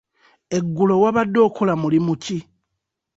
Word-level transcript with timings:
Eggulo 0.57 0.93
wabadde 1.03 1.39
okola 1.47 1.73
mulimu 1.81 2.13
ki? 2.23 2.37